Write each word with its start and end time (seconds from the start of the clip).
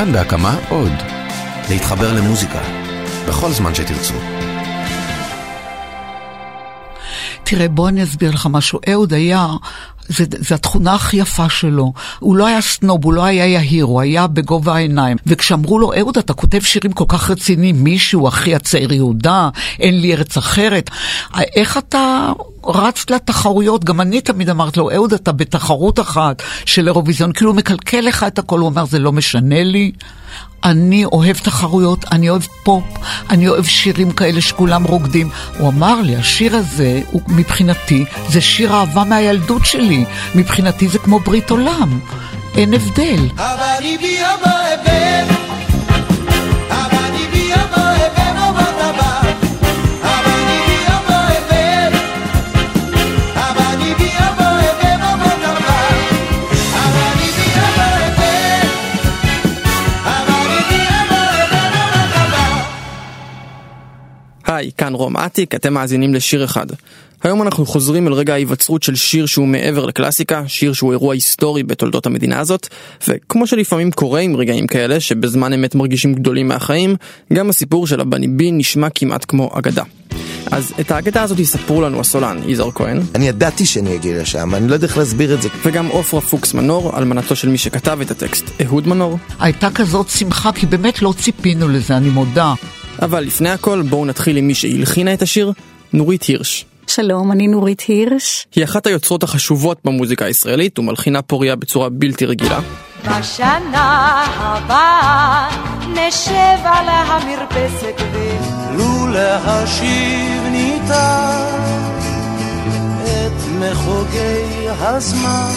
כאן 0.00 0.12
בהקמה 0.12 0.56
עוד. 0.68 0.92
להתחבר 1.70 2.12
למוזיקה. 2.12 2.60
בכל 3.28 3.50
זמן 3.52 3.74
שתרצו. 3.74 4.14
תראה, 7.44 7.68
בוא 7.68 7.88
אני 7.88 8.02
אסביר 8.02 8.30
לך 8.30 8.48
משהו. 8.50 8.80
אהוד 8.90 9.12
היה, 9.12 9.46
זו 10.18 10.54
התכונה 10.54 10.94
הכי 10.94 11.16
יפה 11.16 11.48
שלו. 11.48 11.92
הוא 12.18 12.36
לא 12.36 12.46
היה 12.46 12.60
סנוב, 12.60 13.04
הוא 13.04 13.12
לא 13.12 13.24
היה 13.24 13.46
יהיר, 13.46 13.84
הוא 13.84 14.00
היה 14.00 14.26
בגובה 14.26 14.74
העיניים. 14.74 15.16
וכשאמרו 15.26 15.78
לו, 15.78 15.92
אהוד, 15.98 16.18
אתה 16.18 16.32
כותב 16.32 16.60
שירים 16.60 16.92
כל 16.92 17.04
כך 17.08 17.30
רציניים, 17.30 17.84
מישהו, 17.84 18.28
אחי 18.28 18.54
הצעיר 18.54 18.92
יהודה, 18.92 19.48
אין 19.80 20.00
לי 20.00 20.14
ארץ 20.14 20.36
אחרת. 20.36 20.90
איך 21.56 21.78
אתה 21.78 22.32
רץ 22.64 23.10
לתחרויות? 23.10 23.84
גם 23.84 24.00
אני 24.00 24.20
תמיד 24.20 24.50
אמרתי 24.50 24.80
לו, 24.80 24.90
אהוד, 24.90 25.12
אתה 25.12 25.32
בתחרות 25.32 26.00
אחת 26.00 26.42
של 26.64 26.86
אירוויזיון, 26.86 27.32
כאילו 27.32 27.54
מקלקל 27.54 28.00
לך 28.00 28.24
את 28.24 28.38
הכל, 28.38 28.58
הוא 28.58 28.68
אומר, 28.68 28.84
זה 28.84 28.98
לא 28.98 29.12
משנה 29.12 29.64
לי. 29.64 29.92
אני 30.64 31.04
אוהב 31.04 31.36
תחרויות, 31.36 32.04
אני 32.12 32.30
אוהב 32.30 32.42
פופ, 32.62 32.84
אני 33.30 33.48
אוהב 33.48 33.64
שירים 33.64 34.10
כאלה 34.10 34.40
שכולם 34.40 34.84
רוקדים. 34.84 35.30
הוא 35.58 35.68
אמר 35.68 36.00
לי, 36.00 36.16
השיר 36.16 36.56
הזה, 36.56 37.00
הוא, 37.10 37.22
מבחינתי, 37.28 38.04
זה 38.28 38.40
שיר 38.40 38.74
אהבה 38.74 39.04
מהילדות 39.04 39.66
שלי. 39.66 40.04
מבחינתי 40.34 40.88
זה 40.88 40.98
כמו 40.98 41.20
ברית 41.20 41.50
עולם. 41.50 42.00
אין 42.56 42.74
הבדל. 42.74 43.28
היי, 43.38 45.39
כאן 64.80 64.94
רום 64.94 65.16
אטיק, 65.16 65.54
אתם 65.54 65.74
מאזינים 65.74 66.14
לשיר 66.14 66.44
אחד. 66.44 66.66
היום 67.22 67.42
אנחנו 67.42 67.66
חוזרים 67.66 68.08
אל 68.08 68.12
רגע 68.12 68.32
ההיווצרות 68.32 68.82
של 68.82 68.94
שיר 68.94 69.26
שהוא 69.26 69.46
מעבר 69.46 69.86
לקלאסיקה, 69.86 70.42
שיר 70.46 70.72
שהוא 70.72 70.92
אירוע 70.92 71.14
היסטורי 71.14 71.62
בתולדות 71.62 72.06
המדינה 72.06 72.40
הזאת, 72.40 72.68
וכמו 73.08 73.46
שלפעמים 73.46 73.90
קורה 73.90 74.20
עם 74.20 74.36
רגעים 74.36 74.66
כאלה, 74.66 75.00
שבזמן 75.00 75.52
אמת 75.52 75.74
מרגישים 75.74 76.14
גדולים 76.14 76.48
מהחיים, 76.48 76.96
גם 77.32 77.50
הסיפור 77.50 77.86
של 77.86 78.00
הבני 78.00 78.28
בי 78.28 78.52
נשמע 78.52 78.88
כמעט 78.94 79.24
כמו 79.28 79.50
אגדה. 79.54 79.82
אז 80.50 80.72
את 80.80 80.90
האגדה 80.90 81.22
הזאת 81.22 81.38
יספרו 81.38 81.82
לנו 81.82 82.00
הסולן, 82.00 82.38
יזהר 82.46 82.70
כהן. 82.70 83.00
אני 83.14 83.28
ידעתי 83.28 83.66
שאני 83.66 83.94
אגיע 83.94 84.22
לשם, 84.22 84.54
אני 84.54 84.68
לא 84.68 84.74
יודע 84.74 84.86
איך 84.86 84.98
להסביר 84.98 85.34
את 85.34 85.42
זה. 85.42 85.48
וגם 85.66 85.86
עופרה 85.86 86.20
פוקס 86.20 86.54
מנור, 86.54 86.98
אלמנתו 86.98 87.36
של 87.36 87.48
מי 87.48 87.58
שכתב 87.58 87.98
את 88.02 88.10
הטקסט, 88.10 88.44
אהוד 88.64 88.88
מנור. 88.88 89.18
הייתה 89.40 89.70
כזאת 89.70 90.08
שמחה, 90.08 90.52
כי 90.52 90.66
באמת 90.66 91.02
לא 91.02 91.14
ציפינו 91.18 91.68
לזה, 91.68 91.96
אני 91.96 92.08
מודה. 92.08 92.54
אבל 93.02 93.20
לפני 93.20 93.50
הכל 93.50 93.82
בואו 93.82 94.04
נתחיל 94.04 94.36
עם 94.36 94.46
מי 94.46 94.54
שהלחינה 94.54 95.14
את 95.14 95.22
השיר, 95.22 95.52
נורית 95.92 96.22
הירש. 96.22 96.64
שלום, 96.86 97.32
אני 97.32 97.48
נורית 97.48 97.80
הירש. 97.88 98.46
היא 98.54 98.64
אחת 98.64 98.86
היוצרות 98.86 99.22
החשובות 99.22 99.78
במוזיקה 99.84 100.24
הישראלית 100.24 100.78
ומלחינה 100.78 101.22
פוריה 101.22 101.56
בצורה 101.56 101.88
בלתי 101.88 102.26
רגילה. 102.26 102.60
בשנה 103.04 104.24
הבאה 104.36 105.48
נשב 105.88 106.58
על 106.64 106.88
המרפסת 106.88 108.02
ולו 108.12 109.06
להשיב 109.12 110.42
ניתן 110.50 111.60
את 113.04 113.42
מחוגי 113.60 114.68
הזמן 114.78 115.50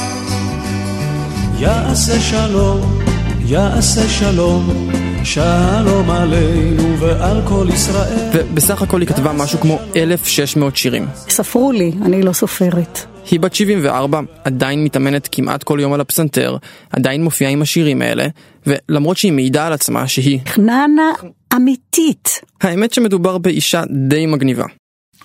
יעשה 1.60 2.20
שלום, 2.20 3.00
יעשה 3.46 4.10
שלום 4.10 4.90
שלום 5.24 6.10
עלינו 6.10 7.00
ועל 7.00 7.42
כל 7.48 7.68
ישראל. 7.74 8.30
ובסך 8.34 8.82
הכל 8.82 9.02
היא 9.02 9.10
כתבה 9.10 9.34
משהו 9.34 9.60
כמו 9.60 9.80
1,600 9.96 10.76
שירים. 10.76 11.06
ספרו 11.30 11.72
לי, 11.72 11.92
אני 12.06 12.22
לא 12.24 12.34
סופרת. 12.34 13.00
היא 13.32 13.40
בת 13.40 13.56
74, 13.56 14.22
עדיין 14.44 14.84
מתאמנת 14.84 15.30
כמעט 15.32 15.64
כל 15.64 15.80
יום 15.82 15.94
על 15.94 16.02
הפסנתר, 16.02 16.58
עדיין 16.90 17.24
מופיעה 17.24 17.52
עם 17.52 17.62
השירים 17.62 18.02
האלה, 18.02 18.28
ולמרות 18.68 19.18
שהיא 19.18 19.32
מעידה 19.32 19.68
על 19.68 19.74
עצמה 19.74 20.08
שהיא... 20.08 20.40
חננה 20.48 21.12
אמיתית. 21.56 22.42
האמת 22.62 22.94
שמדובר 22.94 23.38
באישה 23.38 23.84
די 24.08 24.26
מגניבה. 24.26 24.66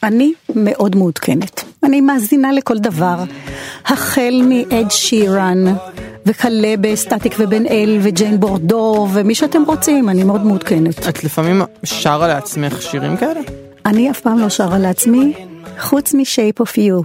אני 0.02 0.32
מאוד 0.54 0.96
מעודכנת. 0.96 1.64
אני 1.84 2.00
מאזינה 2.00 2.52
לכל 2.52 2.78
דבר. 2.78 3.24
החל 3.86 4.42
מאד 4.48 4.90
שירן, 4.90 5.64
וכלה 6.28 6.74
בסטטיק 6.80 7.34
ובן 7.38 7.66
אל 7.66 7.98
וג'יין 8.02 8.40
בורדו 8.40 9.08
ומי 9.12 9.34
שאתם 9.34 9.62
רוצים, 9.62 10.08
אני 10.08 10.24
מאוד 10.24 10.46
מעודכנת. 10.46 11.08
את 11.08 11.24
לפעמים 11.24 11.62
שרה 11.84 12.28
לעצמך 12.28 12.82
שירים 12.82 13.16
כאלה? 13.16 13.40
אני 13.86 14.10
אף 14.10 14.20
פעם 14.20 14.38
לא 14.38 14.48
שרה 14.48 14.78
לעצמי, 14.78 15.34
חוץ 15.78 16.14
מ-shape 16.14 16.62
of 16.62 16.76
you. 16.76 17.02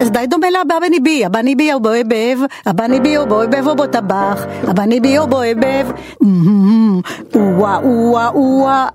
אז 0.00 0.10
די 0.10 0.26
דומה 0.26 0.46
לבני 0.50 1.00
בי, 1.00 1.24
הבני 1.24 1.54
בי 1.54 1.72
הוא 1.72 1.82
בוהבב, 1.82 2.38
הבני 2.66 3.00
בי 3.00 3.16
הוא 3.16 3.26
בוהבב 3.26 3.66
או 3.66 3.76
בטבח, 3.76 4.44
הבני 4.62 5.00
בי 5.00 5.16
הוא 5.16 5.26
בוהבב, 5.26 5.86
וואה 7.34 7.78
וואה 7.84 8.30
וואה 8.34 8.88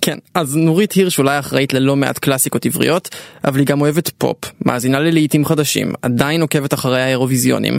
כן, 0.00 0.18
אז 0.34 0.56
נורית 0.56 0.92
הירש 0.92 1.18
אולי 1.18 1.38
אחראית 1.38 1.74
ללא 1.74 1.96
מעט 1.96 2.18
קלאסיקות 2.18 2.66
עבריות, 2.66 3.08
אבל 3.44 3.58
היא 3.58 3.66
גם 3.66 3.80
אוהבת 3.80 4.08
פופ, 4.08 4.36
מאזינה 4.66 5.00
ללהיטים 5.00 5.44
חדשים, 5.44 5.92
עדיין 6.02 6.42
עוקבת 6.42 6.74
אחרי 6.74 7.02
האירוויזיונים, 7.02 7.78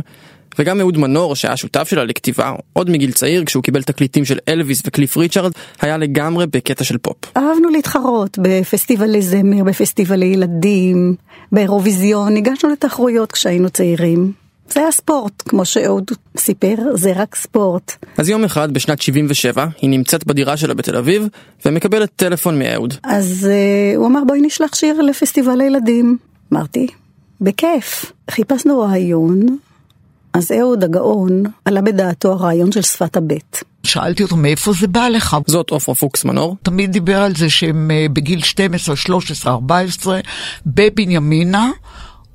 וגם 0.60 0.80
אהוד 0.80 0.98
מנור, 0.98 1.36
שהיה 1.36 1.58
שותף 1.58 1.88
שלה 1.90 2.04
לכתיבה, 2.04 2.54
עוד 2.74 2.90
מגיל 2.90 3.12
צעיר, 3.12 3.46
כשהוא 3.46 3.64
קיבל 3.64 3.84
תקליטים 3.84 4.26
של 4.26 4.38
אלוויס 4.48 4.82
וקליף 4.86 5.18
ריצ'רד, 5.18 5.52
היה 5.82 5.98
לגמרי 5.98 6.48
בקטע 6.48 6.84
של 6.84 6.98
פופ. 6.98 7.18
אהבנו 7.38 7.70
להתחרות 7.70 8.40
בפסטיבלי 8.42 9.22
זמר, 9.22 9.64
בפסטיבלי 9.64 10.26
ילדים, 10.26 11.16
באירוויזיון, 11.52 12.38
הגשנו 12.38 12.70
לתחרויות 12.70 13.32
כשהיינו 13.32 13.70
צעירים. 13.70 14.39
זה 14.74 14.80
היה 14.80 14.92
ספורט, 14.92 15.44
כמו 15.50 15.66
שאהוד 15.66 16.12
סיפר, 16.38 16.76
זה 16.94 17.14
רק 17.16 17.36
ספורט. 17.36 18.06
אז 18.18 18.30
יום 18.30 18.44
אחד, 18.44 18.74
בשנת 18.74 19.02
77, 19.02 19.66
היא 19.82 19.90
נמצאת 19.90 20.28
בדירה 20.28 20.58
שלה 20.58 20.74
בתל 20.74 20.96
אביב, 20.96 21.28
ומקבלת 21.66 22.10
טלפון 22.16 22.60
מאהוד. 22.60 22.94
אז 23.04 23.50
uh, 23.50 23.98
הוא 23.98 24.08
אמר 24.08 24.20
בואי 24.28 24.42
נשלח 24.42 24.76
שיר 24.76 25.02
לפסטיבל 25.02 25.62
הילדים. 25.62 26.18
אמרתי, 26.54 26.88
בכיף. 27.42 28.12
חיפשנו 28.32 28.80
רעיון, 28.80 29.58
אז 30.34 30.52
אהוד 30.52 30.84
הגאון 30.84 31.44
עלה 31.66 31.82
בדעתו 31.82 32.32
הרעיון 32.32 32.72
של 32.72 32.82
שפת 32.82 33.18
הבט. 33.18 33.64
שאלתי 33.84 34.24
אותו 34.24 34.36
מאיפה 34.36 34.74
זה 34.74 34.88
בא 34.88 35.08
לך. 35.08 35.38
זאת 35.48 35.70
עופרה 35.70 35.96
פוקס 35.96 36.26
מנור. 36.26 36.58
תמיד 36.64 36.92
דיבר 36.92 37.22
על 37.22 37.36
זה 37.36 37.50
שהם 37.50 37.92
uh, 37.92 38.12
בגיל 38.14 38.44
12, 38.44 38.96
13, 38.96 39.54
14, 39.54 40.20
בבנימינה. 40.66 41.70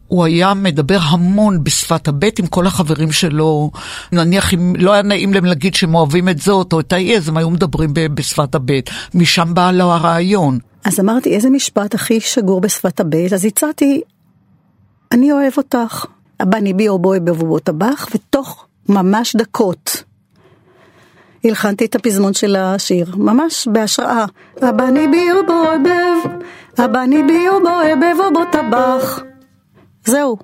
הוא 0.09 0.25
היה 0.25 0.54
מדבר 0.54 0.98
המון 1.03 1.65
בשפת 1.65 2.09
הבט 2.09 2.38
עם 2.38 2.47
כל 2.47 2.66
החברים 2.66 3.12
שלו. 3.12 3.70
נניח 4.12 4.54
אם 4.54 4.72
לא 4.78 4.92
היה 4.92 5.03
נעים 5.03 5.34
להם 5.34 5.44
להגיד 5.44 5.75
שהם 5.75 5.94
אוהבים 5.94 6.28
את 6.28 6.38
זאת 6.38 6.72
או 6.72 6.81
את 6.81 6.92
ההיא, 6.92 7.16
אז 7.16 7.28
הם 7.28 7.37
היו 7.37 7.50
מדברים 7.50 7.91
בשפת 7.94 8.54
הבט. 8.54 8.91
משם 9.14 9.54
בא 9.54 9.70
לו 9.70 9.93
הרעיון. 9.93 10.59
אז 10.84 11.00
אמרתי, 11.00 11.34
איזה 11.34 11.50
משפט 11.50 11.94
הכי 11.94 12.20
שגור 12.20 12.60
בשפת 12.60 13.00
הבט? 13.00 13.32
אז 13.32 13.44
הצעתי, 13.44 14.00
אני 15.12 15.32
אוהב 15.32 15.53
אותך. 15.56 16.04
הבני 16.41 16.72
בי 16.72 16.88
או 16.88 16.98
בואי 16.98 17.20
בבובו 17.20 17.59
טבח, 17.59 18.09
ותוך 18.14 18.66
ממש 18.88 19.37
דקות 19.37 20.04
הלחנתי 21.44 21.84
את 21.84 21.94
הפזמון 21.94 22.34
של 22.34 22.56
השיר, 22.56 23.16
ממש 23.16 23.69
בהשראה. 23.72 24.25
הבני 24.62 25.09
בי 25.09 25.32
או 25.32 25.47
בואי 25.47 25.78
בב, 25.78 26.31
הבני 26.78 27.22
בי 27.22 27.48
או 27.48 27.60
בואי 27.60 27.93
בבובו 27.97 28.44
טבח. 28.53 29.33
זהו, 30.06 30.36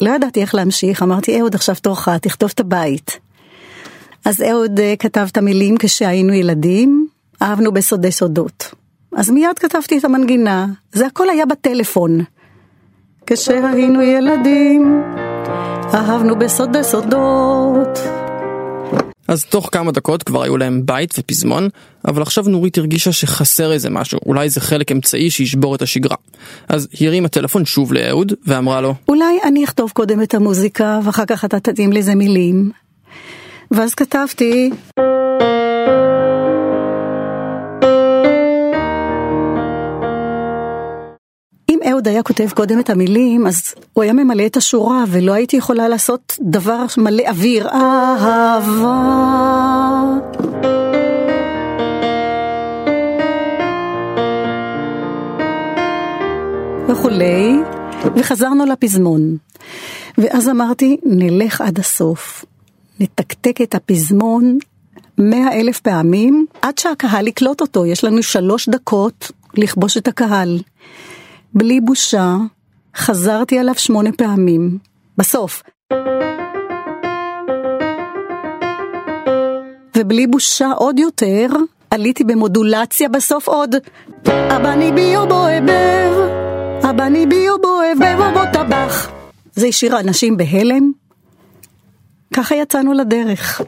לא 0.00 0.10
ידעתי 0.10 0.40
איך 0.40 0.54
להמשיך, 0.54 1.02
אמרתי 1.02 1.40
אהוד 1.40 1.54
עכשיו 1.54 1.74
תורך, 1.74 2.08
תכתוב 2.08 2.50
את 2.54 2.60
הבית. 2.60 3.18
אז 4.24 4.42
אהוד 4.42 4.78
uh, 4.78 4.82
כתב 4.98 5.26
את 5.30 5.36
המילים 5.36 5.74
כשהיינו 5.78 6.32
ילדים, 6.32 7.06
אהבנו 7.42 7.72
בסודי 7.72 8.12
סודות. 8.12 8.74
אז 9.16 9.30
מיד 9.30 9.58
כתבתי 9.58 9.98
את 9.98 10.04
המנגינה, 10.04 10.66
זה 10.92 11.06
הכל 11.06 11.30
היה 11.30 11.46
בטלפון. 11.46 12.20
כשהיינו 13.26 14.02
ילדים, 14.02 15.02
אהבנו 15.94 16.38
בסודי 16.38 16.84
סודות. 16.84 17.98
אז 19.32 19.44
תוך 19.44 19.68
כמה 19.72 19.92
דקות 19.92 20.22
כבר 20.22 20.42
היו 20.42 20.56
להם 20.56 20.82
בית 20.84 21.14
ופזמון, 21.18 21.68
אבל 22.08 22.22
עכשיו 22.22 22.44
נורית 22.48 22.78
הרגישה 22.78 23.12
שחסר 23.12 23.72
איזה 23.72 23.90
משהו, 23.90 24.18
אולי 24.26 24.48
זה 24.48 24.60
חלק 24.60 24.92
אמצעי 24.92 25.30
שישבור 25.30 25.74
את 25.74 25.82
השגרה. 25.82 26.16
אז 26.68 26.88
היא 26.92 27.08
הרימה 27.08 27.28
טלפון 27.28 27.64
שוב 27.64 27.92
לאהוד, 27.92 28.32
ואמרה 28.46 28.80
לו, 28.80 28.94
אולי 29.08 29.38
אני 29.44 29.64
אכתוב 29.64 29.90
קודם 29.90 30.22
את 30.22 30.34
המוזיקה, 30.34 31.00
ואחר 31.04 31.24
כך 31.26 31.44
אתה 31.44 31.60
תתאים 31.60 31.92
לזה 31.92 32.14
מילים. 32.14 32.70
ואז 33.70 33.94
כתבתי... 33.94 34.70
אהוד 42.02 42.08
היה 42.08 42.22
כותב 42.22 42.48
קודם 42.54 42.80
את 42.80 42.90
המילים, 42.90 43.46
אז 43.46 43.74
הוא 43.92 44.02
היה 44.04 44.12
ממלא 44.12 44.46
את 44.46 44.56
השורה, 44.56 45.04
ולא 45.08 45.32
הייתי 45.32 45.56
יכולה 45.56 45.88
לעשות 45.88 46.38
דבר 46.40 46.84
מלא 46.98 47.22
אוויר. 47.28 47.68
אהבה. 47.68 49.02
וכולי, 56.88 57.56
וחזרנו 58.16 58.66
לפזמון. 58.66 59.36
ואז 60.18 60.48
אמרתי, 60.48 60.96
נלך 61.04 61.60
עד 61.60 61.78
הסוף. 61.78 62.44
נתקתק 63.00 63.60
את 63.60 63.74
הפזמון 63.74 64.58
מאה 65.18 65.60
אלף 65.60 65.80
פעמים, 65.80 66.46
עד 66.62 66.78
שהקהל 66.78 67.28
יקלוט 67.28 67.60
אותו. 67.60 67.86
יש 67.86 68.04
לנו 68.04 68.22
שלוש 68.22 68.68
דקות 68.68 69.30
לכבוש 69.54 69.96
את 69.96 70.08
הקהל. 70.08 70.58
בלי 71.54 71.80
בושה, 71.80 72.36
חזרתי 72.96 73.58
עליו 73.58 73.74
שמונה 73.74 74.10
פעמים. 74.12 74.78
בסוף. 75.18 75.62
ובלי 79.96 80.26
בושה 80.26 80.70
עוד 80.76 80.98
יותר, 80.98 81.46
עליתי 81.90 82.24
במודולציה 82.24 83.08
בסוף 83.08 83.48
עוד. 83.48 83.74
אבני 84.26 84.92
ביו 84.92 85.28
בוהבב, 85.28 86.12
אבני 86.90 87.26
ביו 87.26 87.58
בוהבב 87.58 88.20
ובו 88.20 88.40
טבח. 88.52 89.10
זה 89.54 89.66
השאיר 89.66 90.00
אנשים 90.00 90.36
בהלם. 90.36 90.92
ככה 92.34 92.54
יצאנו 92.54 92.92
לדרך. 92.92 93.60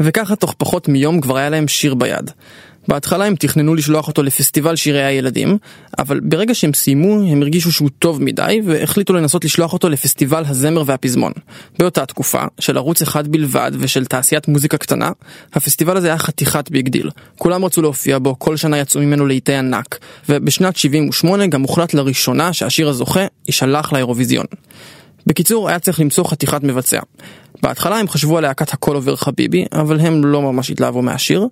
וככה 0.00 0.36
תוך 0.36 0.54
פחות 0.58 0.88
מיום 0.88 1.20
כבר 1.20 1.36
היה 1.36 1.48
להם 1.50 1.68
שיר 1.68 1.94
ביד. 1.94 2.30
בהתחלה 2.88 3.24
הם 3.24 3.34
תכננו 3.34 3.74
לשלוח 3.74 4.08
אותו 4.08 4.22
לפסטיבל 4.22 4.76
שירי 4.76 5.04
הילדים, 5.04 5.58
אבל 5.98 6.20
ברגע 6.20 6.54
שהם 6.54 6.72
סיימו 6.72 7.32
הם 7.32 7.42
הרגישו 7.42 7.72
שהוא 7.72 7.90
טוב 7.98 8.22
מדי 8.22 8.60
והחליטו 8.64 9.12
לנסות 9.12 9.44
לשלוח 9.44 9.72
אותו 9.72 9.88
לפסטיבל 9.88 10.42
הזמר 10.46 10.82
והפזמון. 10.86 11.32
באותה 11.78 12.06
תקופה, 12.06 12.42
של 12.58 12.76
ערוץ 12.76 13.02
אחד 13.02 13.28
בלבד 13.28 13.70
ושל 13.78 14.04
תעשיית 14.04 14.48
מוזיקה 14.48 14.76
קטנה, 14.76 15.10
הפסטיבל 15.54 15.96
הזה 15.96 16.06
היה 16.06 16.18
חתיכת 16.18 16.70
big 16.70 16.88
deal. 16.88 17.10
כולם 17.38 17.64
רצו 17.64 17.82
להופיע 17.82 18.18
בו, 18.18 18.38
כל 18.38 18.56
שנה 18.56 18.78
יצאו 18.78 19.00
ממנו 19.00 19.26
להיטי 19.26 19.54
ענק, 19.54 19.98
ובשנת 20.28 20.76
78 20.76 21.46
גם 21.46 21.62
הוחלט 21.62 21.94
לראשונה 21.94 22.52
שהשיר 22.52 22.88
הזוכה 22.88 23.26
יישלח 23.46 23.92
לאירוויזיון. 23.92 24.46
בקיצור, 25.26 25.68
היה 25.68 25.78
צריך 25.78 26.00
למצוא 26.00 26.24
חתיכת 26.24 26.62
מבצע. 26.62 27.00
בהתחלה 27.62 27.98
הם 27.98 28.08
חשבו 28.08 28.38
על 28.38 28.42
להקת 28.42 28.72
הכל 28.72 28.94
עובר 28.94 29.16
חביבי, 29.16 29.64
אבל 29.72 30.00
הם 30.00 30.24
לא 30.24 30.42
ממש 30.42 30.70
התלהבו 30.70 31.02
מהשיר, 31.02 31.46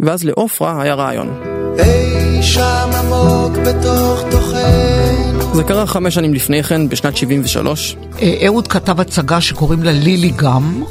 ואז 0.00 0.24
לעופרה 0.24 0.82
היה 0.82 0.94
רעיון. 0.94 1.42
אי 1.78 2.42
שם 2.42 2.90
עמוק 2.98 3.56
בתוך 3.56 4.22
תוכנו 4.30 5.06
זה 5.56 5.64
קרה 5.64 5.86
חמש 5.86 6.14
שנים 6.14 6.34
לפני 6.34 6.62
כן, 6.62 6.88
בשנת 6.88 7.16
73. 7.16 7.96
אה, 8.22 8.34
אהוד 8.46 8.68
כתב 8.68 9.00
הצגה 9.00 9.40
שקוראים 9.40 9.82
לה 9.82 9.92
לילי 9.92 10.32
גם. 10.36 10.82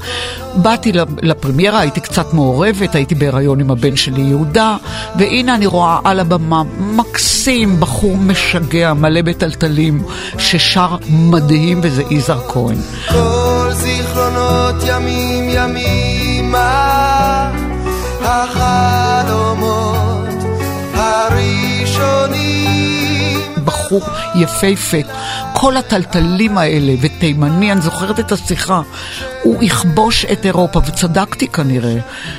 באתי 0.56 0.92
לפרמיירה, 1.22 1.80
הייתי 1.80 2.00
קצת 2.00 2.34
מעורבת, 2.34 2.96
הייתי 2.96 3.16
בהיריון 3.16 3.60
עם 3.60 3.72
הבן 3.72 3.96
שלי 3.96 4.22
יהודה, 4.22 4.78
והנה 5.20 5.56
אני 5.56 5.66
רואה 5.66 6.00
על 6.04 6.20
הבמה 6.20 6.64
מקסים, 6.80 7.80
בחור 7.80 8.18
משגע, 8.18 8.94
מלא 8.94 9.22
בטלטלים, 9.22 10.04
ששר 10.38 10.96
מדהים, 11.10 11.80
וזה 11.84 12.04
יזהר 12.10 12.48
כהן. 12.48 12.78
כל 13.12 13.70
זיכרונות 13.72 14.76
ימים 14.88 15.50
ימימה 15.50 16.95
החלומות 18.46 20.28
הראשונים 20.94 22.56
בחור 23.66 24.02
יפהפה. 24.36 24.98
כל 25.54 25.78
הטלטלים 25.78 26.58
האלה, 26.58 26.94
ותימני, 27.02 27.72
אני 27.72 27.82
זוכרת 27.82 28.20
את 28.20 28.32
השיחה, 28.32 28.82
הוא 29.44 29.64
יכבוש 29.64 30.26
את 30.26 30.46
אירופה, 30.46 30.82
וצדקתי 30.88 31.48
כנראה. 31.48 31.96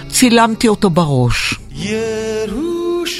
צילמתי 0.09 0.69
אותו 0.69 0.91
בראש. 0.91 1.55
ירושלים 1.73 3.17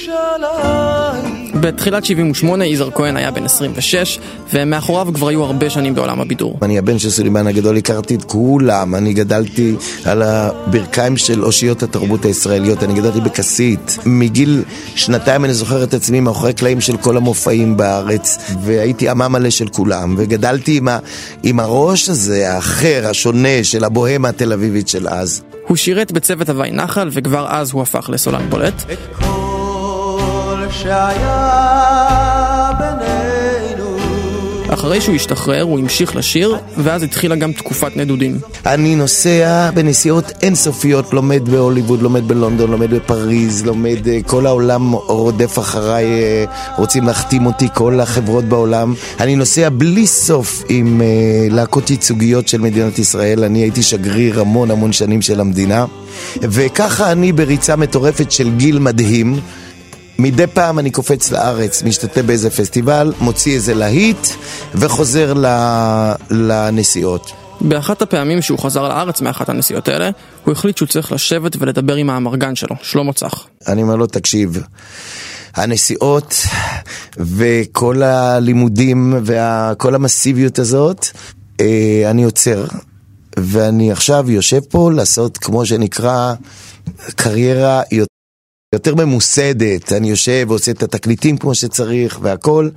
בתחילת 1.67 2.05
78 2.05 2.67
יזהר 2.67 2.91
כהן 2.91 3.17
היה 3.17 3.31
בן 3.31 3.45
26, 3.45 4.19
ומאחוריו 4.53 5.09
כבר 5.15 5.29
היו 5.29 5.45
הרבה 5.45 5.71
שנים 5.71 5.95
בעולם 5.95 6.21
הבידור. 6.21 6.59
אני 6.63 6.79
הבן 6.79 6.99
של 6.99 7.11
סולימאן 7.11 7.47
הגדול, 7.47 7.77
הכרתי 7.77 8.15
את 8.15 8.25
כולם, 8.25 8.95
אני 8.95 9.13
גדלתי 9.13 9.75
על 10.05 10.23
הברכיים 10.23 11.17
של 11.17 11.45
אושיות 11.45 11.83
התרבות 11.83 12.25
הישראליות, 12.25 12.83
אני 12.83 12.95
גדלתי 12.95 13.21
בכסית. 13.21 13.99
מגיל 14.07 14.63
שנתיים 14.95 15.45
אני 15.45 15.55
זוכר 15.55 15.83
את 15.83 15.95
עצמי 15.95 16.21
מאחורי 16.21 16.53
קלעים 16.53 16.81
של 16.81 16.97
כל 16.97 17.17
המופעים 17.17 17.77
בארץ, 17.77 18.39
והייתי 18.63 19.11
אמה 19.11 19.29
מלא 19.29 19.51
של 19.51 19.69
כולם, 19.69 20.15
וגדלתי 20.19 20.77
עם, 20.77 20.89
ה, 20.89 20.99
עם 21.43 21.61
הראש 21.61 22.09
הזה, 22.09 22.53
האחר, 22.53 23.07
השונה, 23.11 23.63
של 23.63 23.85
הבוהמה 23.85 24.29
התל 24.29 24.53
אביבית 24.53 24.89
של 24.89 25.09
אז. 25.09 25.43
הוא 25.67 25.77
שירת 25.77 26.13
בצוות 26.13 26.49
הוואי 26.49 26.71
נחל, 26.71 27.09
וכבר 27.13 27.47
אז 27.49 27.73
הוא 27.73 27.83
הפך 27.83 28.11
לסולן 28.13 28.51
בולט. 28.51 28.85
שהיה 30.71 32.07
בינינו 32.79 33.97
אחרי 34.69 35.01
שהוא 35.01 35.15
השתחרר, 35.15 35.63
הוא 35.63 35.79
המשיך 35.79 36.17
לשיר, 36.17 36.57
ואז 36.77 37.03
התחילה 37.03 37.37
גם 37.37 37.53
תקופת 37.53 37.97
נדודים. 37.97 38.39
אני 38.67 38.97
נוסע 38.97 39.71
בנסיעות 39.75 40.33
אינסופיות, 40.43 41.13
לומד 41.13 41.49
בהוליווד, 41.49 42.03
לומד 42.03 42.29
בלונדון, 42.29 42.71
לומד 42.71 42.91
בפריז, 42.91 43.67
לומד, 43.67 44.09
אה, 44.09 44.19
כל 44.27 44.47
העולם 44.47 44.93
רודף 44.93 45.59
אחריי, 45.59 46.05
אה, 46.05 46.45
רוצים 46.77 47.05
להחתים 47.05 47.47
אותי, 47.47 47.69
כל 47.75 48.01
החברות 48.01 48.45
בעולם. 48.45 48.95
אני 49.21 49.37
נוסע 49.37 49.69
בלי 49.69 50.07
סוף 50.07 50.65
עם 50.69 51.03
אה, 51.03 51.07
להקות 51.51 51.91
ייצוגיות 51.91 52.49
של 52.49 52.61
מדינת 52.61 52.99
ישראל, 52.99 53.45
אני 53.45 53.59
הייתי 53.59 53.83
שגריר 53.83 54.41
המון 54.41 54.71
המון 54.71 54.93
שנים 54.93 55.23
של 55.23 55.41
המדינה, 55.41 55.85
וככה 56.43 57.13
אני 57.13 57.33
בריצה 57.33 57.77
מטורפת 57.77 58.33
של 58.33 58.57
גיל 58.57 58.79
מדהים. 58.79 59.41
מדי 60.19 60.47
פעם 60.47 60.79
אני 60.79 60.91
קופץ 60.91 61.31
לארץ, 61.31 61.83
משתתף 61.83 62.23
באיזה 62.23 62.51
פסטיבל, 62.51 63.13
מוציא 63.21 63.55
איזה 63.55 63.75
להיט 63.75 64.27
וחוזר 64.75 65.35
ל... 65.35 65.47
לנסיעות. 66.31 67.33
באחת 67.61 68.03
הפעמים 68.03 68.43
שהוא 68.43 68.59
חזר 68.59 68.89
לארץ 68.89 69.21
מאחת 69.21 69.49
הנסיעות 69.49 69.89
האלה, 69.89 70.11
הוא 70.45 70.53
החליט 70.53 70.77
שהוא 70.77 70.89
צריך 70.89 71.13
לשבת 71.13 71.57
ולדבר 71.59 71.95
עם 71.95 72.11
האמרגן 72.11 72.55
שלו, 72.55 72.77
שלמה 72.83 73.13
צח. 73.13 73.47
אני 73.69 73.83
אומר 73.83 73.97
לו, 73.97 74.07
תקשיב, 74.07 74.63
הנסיעות 75.55 76.35
וכל 77.17 78.03
הלימודים 78.03 79.15
וכל 79.25 79.95
המסיביות 79.95 80.59
הזאת, 80.59 81.07
אה, 81.61 82.03
אני 82.11 82.25
עוצר. 82.25 82.65
ואני 83.37 83.93
עכשיו 83.93 84.31
יושב 84.31 84.61
פה 84.61 84.91
לעשות, 84.93 85.39
כמו 85.39 85.67
שנקרא, 85.67 86.35
קריירה 87.17 87.83
יותר... 87.93 88.16
יותר 88.77 88.95
ממוסדת, 88.95 89.93
אני 89.93 90.11
יושב 90.11 90.47
ועושה 90.49 90.71
את 90.71 90.83
התקליטים 90.83 91.37
כמו 91.37 91.55
שצריך 91.55 92.19
והכל, 92.23 92.69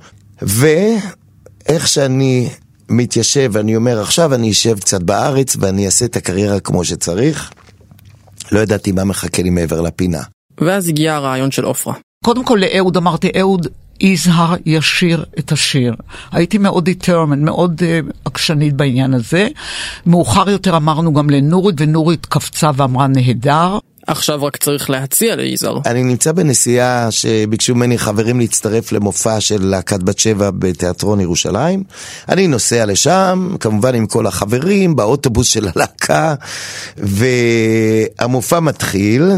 ואיך 0.42 1.88
שאני 1.88 2.48
מתיישב, 2.88 3.56
אני 3.56 3.76
אומר 3.76 4.00
עכשיו 4.00 4.34
אני 4.34 4.50
אשב 4.50 4.78
קצת 4.78 5.02
בארץ 5.02 5.56
ואני 5.60 5.86
אעשה 5.86 6.04
את 6.04 6.16
הקריירה 6.16 6.60
כמו 6.60 6.84
שצריך, 6.84 7.50
לא 8.52 8.60
ידעתי 8.60 8.92
מה 8.92 9.04
מחכה 9.04 9.42
לי 9.42 9.50
מעבר 9.50 9.80
לפינה. 9.80 10.22
ואז 10.60 10.88
הגיע 10.88 11.14
הרעיון 11.14 11.50
של 11.50 11.64
עופרה. 11.64 11.94
קודם 12.24 12.44
כל 12.44 12.58
לאהוד 12.60 12.96
אמרתי, 12.96 13.30
אהוד, 13.40 13.66
יזהר 14.00 14.54
ישיר 14.66 15.24
את 15.38 15.52
השיר. 15.52 15.94
הייתי 16.32 16.58
מאוד 16.58 16.88
determined, 16.88 17.36
מאוד 17.36 17.80
uh, 17.80 18.12
עקשנית 18.24 18.74
בעניין 18.74 19.14
הזה. 19.14 19.48
מאוחר 20.06 20.50
יותר 20.50 20.76
אמרנו 20.76 21.12
גם 21.12 21.30
לנורית, 21.30 21.76
ונורית 21.80 22.26
קפצה 22.26 22.70
ואמרה 22.76 23.06
נהדר. 23.06 23.78
עכשיו 24.10 24.44
רק 24.44 24.56
צריך 24.56 24.90
להציע 24.90 25.36
ליזהר. 25.36 25.80
אני 25.86 26.02
נמצא 26.02 26.32
בנסיעה 26.32 27.10
שביקשו 27.10 27.74
ממני 27.74 27.98
חברים 27.98 28.40
להצטרף 28.40 28.92
למופע 28.92 29.40
של 29.40 29.64
להקת 29.64 30.02
בת 30.02 30.18
שבע 30.18 30.50
בתיאטרון 30.50 31.20
ירושלים. 31.20 31.84
אני 32.28 32.46
נוסע 32.46 32.86
לשם, 32.86 33.56
כמובן 33.60 33.94
עם 33.94 34.06
כל 34.06 34.26
החברים, 34.26 34.96
באוטובוס 34.96 35.48
של 35.48 35.68
הלהקה, 35.74 36.34
והמופע 36.96 38.60
מתחיל, 38.60 39.30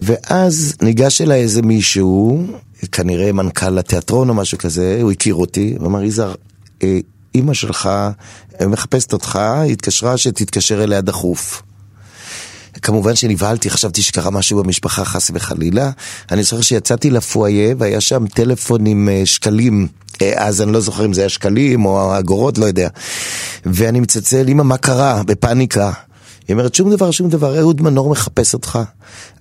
ואז 0.00 0.74
ניגש 0.82 1.20
אליי 1.20 1.40
איזה 1.40 1.62
מישהו, 1.62 2.46
כנראה 2.92 3.32
מנכ"ל 3.32 3.78
התיאטרון 3.78 4.28
או 4.28 4.34
משהו 4.34 4.58
כזה, 4.58 4.98
הוא 5.02 5.12
הכיר 5.12 5.34
אותי, 5.34 5.74
הוא 5.78 5.86
אמר, 5.86 6.02
יזהר, 6.02 6.34
אה, 6.82 6.98
אימא 7.34 7.54
שלך 7.54 7.90
אה, 8.60 8.66
מחפשת 8.66 9.12
אותך, 9.12 9.36
היא 9.36 9.72
התקשרה 9.72 10.16
שתתקשר 10.16 10.84
אליה 10.84 11.00
דחוף. 11.00 11.62
כמובן 12.82 13.14
שנבהלתי, 13.14 13.70
חשבתי 13.70 14.02
שקרה 14.02 14.30
משהו 14.30 14.62
במשפחה 14.62 15.04
חס 15.04 15.30
וחלילה. 15.34 15.90
אני 16.30 16.42
זוכר 16.42 16.60
שיצאתי 16.60 17.10
לפואיה 17.10 17.74
והיה 17.78 18.00
שם 18.00 18.26
טלפון 18.26 18.86
עם 18.86 19.08
אה, 19.08 19.22
שקלים. 19.24 19.88
אה, 20.22 20.46
אז 20.46 20.62
אני 20.62 20.72
לא 20.72 20.80
זוכר 20.80 21.04
אם 21.04 21.12
זה 21.12 21.20
היה 21.20 21.28
שקלים 21.28 21.84
או 21.84 22.18
אגורות, 22.18 22.58
לא 22.58 22.66
יודע. 22.66 22.88
ואני 23.66 24.00
מצלצל, 24.00 24.48
אמא, 24.48 24.62
מה 24.62 24.76
קרה? 24.76 25.22
בפאניקה. 25.26 25.92
היא 26.48 26.54
אומרת, 26.54 26.74
שום 26.74 26.90
דבר, 26.90 27.10
שום 27.10 27.28
דבר, 27.28 27.58
אהוד 27.58 27.82
מנור 27.82 28.10
מחפש 28.10 28.54
אותך, 28.54 28.78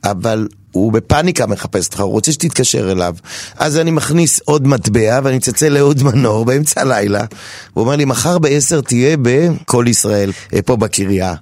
אבל 0.03 0.47
הוא 0.71 0.93
בפאניקה 0.93 1.47
מחפש 1.47 1.85
אותך, 1.87 1.99
הוא 1.99 2.11
רוצה 2.11 2.31
שתתקשר 2.31 2.91
אליו. 2.91 3.15
אז 3.57 3.77
אני 3.77 3.91
מכניס 3.91 4.39
עוד 4.45 4.67
מטבע 4.67 5.19
ואני 5.23 5.37
מצלצל 5.37 5.69
לאהוד 5.69 6.03
מנור 6.03 6.45
באמצע 6.45 6.81
הלילה. 6.81 7.25
הוא 7.73 7.81
אומר 7.83 7.95
לי, 7.95 8.05
מחר 8.05 8.39
בעשר 8.39 8.81
תהיה 8.81 9.17
בכל 9.21 9.85
ישראל, 9.87 10.31
אה, 10.53 10.61
פה 10.61 10.75
בקריה. 10.75 11.33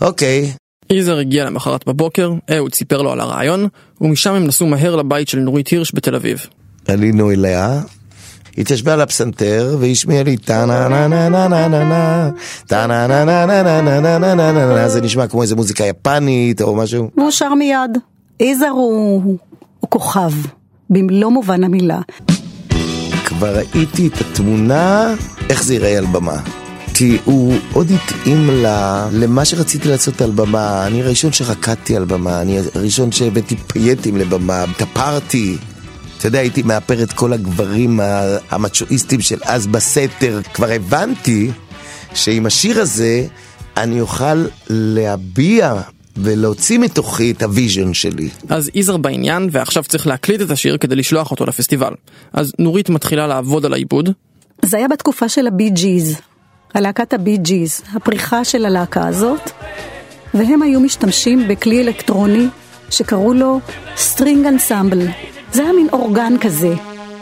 אוקיי, 0.00 0.52
יזהר 0.90 1.18
הגיע 1.18 1.44
למחרת 1.44 1.86
בבוקר, 1.86 2.32
אהוד 2.56 2.74
סיפר 2.74 3.02
לו 3.02 3.12
על 3.12 3.20
הרעיון, 3.20 3.68
ומשם 4.00 4.34
הם 4.34 4.46
נסעו 4.46 4.66
מהר 4.66 4.96
לבית 4.96 5.28
של 5.28 5.38
נורית 5.38 5.68
הירש 5.68 5.92
בתל 5.94 6.14
אביב. 6.14 6.46
עלינו 6.88 7.30
אליה, 7.30 7.80
התיישבה 8.58 8.92
על 8.92 9.00
הפסנתר 9.00 9.76
והשמיעה 9.80 10.22
לי 10.22 10.36
טה 10.36 10.66
נה 10.66 10.88
נה 10.88 11.08
נה 11.08 11.28
נה 11.28 11.48
נה 11.48 11.68
נה 11.68 11.84
נה 11.84 12.30
טה 12.66 12.86
נה 12.86 13.06
נה 13.06 13.24
נה 13.24 13.46
נה 13.46 13.62
נה 13.62 13.82
נה 13.82 14.00
נה 14.00 14.18
נה 14.18 14.34
נה 14.34 14.52
נה 14.52 14.74
נה 14.74 14.88
זה 14.88 15.00
נשמע 15.00 15.26
כמו 15.26 15.42
איזה 15.42 15.56
מוזיקה 15.56 15.84
יפנית 15.84 16.62
או 16.62 16.76
משהו. 16.76 17.10
והוא 17.16 17.30
שר 17.30 17.54
מיד. 17.54 17.98
יזהר 18.40 18.70
הוא 18.70 19.38
כוכב, 19.88 20.32
במלוא 20.90 21.30
מובן 21.30 21.64
המילה. 21.64 22.00
כבר 23.24 23.56
ראיתי 23.56 24.06
את 24.06 24.20
התמונה, 24.20 25.14
איך 25.50 25.62
זה 25.64 25.74
ייראה 25.74 25.98
על 25.98 26.06
במה. 26.06 26.63
כי 26.94 27.18
הוא 27.24 27.54
עוד 27.72 27.90
התאים 27.90 28.50
לה, 28.50 29.08
למה 29.12 29.44
שרציתי 29.44 29.88
לעשות 29.88 30.20
על 30.20 30.30
במה. 30.30 30.86
אני 30.86 31.02
הראשון 31.02 31.32
שרקדתי 31.32 31.96
על 31.96 32.04
במה, 32.04 32.40
אני 32.40 32.58
הראשון 32.74 33.12
שהבאתי 33.12 33.56
פייטים 33.56 34.16
לבמה, 34.16 34.64
טפרתי. 34.76 35.56
אתה 36.18 36.26
יודע, 36.26 36.38
הייתי 36.38 36.62
מאפר 36.62 37.02
את 37.02 37.12
כל 37.12 37.32
הגברים 37.32 38.00
המצ'ואיסטים 38.50 39.20
של 39.20 39.38
אז 39.44 39.66
בסתר. 39.66 40.40
כבר 40.54 40.70
הבנתי 40.70 41.50
שעם 42.14 42.46
השיר 42.46 42.80
הזה 42.80 43.26
אני 43.76 44.00
אוכל 44.00 44.44
להביע 44.70 45.74
ולהוציא 46.16 46.78
מתוכי 46.78 47.30
את 47.30 47.42
ה 47.42 47.49
vision 47.49 47.94
שלי. 47.94 48.28
אז 48.48 48.70
יזהר 48.74 48.96
בעניין, 48.96 49.48
ועכשיו 49.52 49.84
צריך 49.84 50.06
להקליט 50.06 50.40
את 50.40 50.50
השיר 50.50 50.76
כדי 50.76 50.96
לשלוח 50.96 51.30
אותו 51.30 51.46
לפסטיבל. 51.46 51.92
אז 52.32 52.52
נורית 52.58 52.90
מתחילה 52.90 53.26
לעבוד 53.26 53.64
על 53.64 53.72
העיבוד, 53.72 54.08
זה 54.64 54.76
היה 54.76 54.88
בתקופה 54.88 55.28
של 55.28 55.46
הבי 55.46 55.70
ג'יז, 55.70 56.16
הלהקת 56.74 57.12
הבי 57.12 57.36
ג'יז, 57.36 57.82
הפריחה 57.94 58.44
של 58.44 58.66
הלהקה 58.66 59.06
הזאת, 59.06 59.50
והם 60.34 60.62
היו 60.62 60.80
משתמשים 60.80 61.48
בכלי 61.48 61.82
אלקטרוני 61.82 62.46
שקראו 62.90 63.34
לו 63.34 63.60
סטרינג 63.96 64.46
אנסמבל. 64.46 65.06
זה 65.52 65.62
היה 65.62 65.72
מין 65.72 65.88
אורגן 65.92 66.38
כזה, 66.40 66.74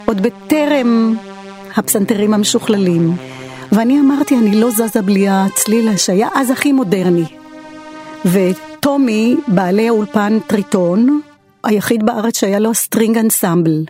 עוד 0.05 0.21
בטרם 0.21 1.15
הפסנתרים 1.75 2.33
המשוכללים. 2.33 3.15
ואני 3.71 3.99
אמרתי, 3.99 4.37
אני 4.37 4.61
לא 4.61 4.69
זזה 4.71 5.01
בלי 5.01 5.25
הצליל 5.29 5.97
שהיה 5.97 6.27
אז 6.35 6.51
הכי 6.51 6.71
מודרני. 6.71 7.25
וטומי, 8.25 9.35
בעלי 9.47 9.87
האולפן 9.87 10.37
טריטון, 10.47 11.21
היחיד 11.63 12.05
בארץ 12.05 12.39
שהיה 12.39 12.59
לו 12.59 12.73
סטרינג 12.73 13.17
אנסמבל. 13.17 13.85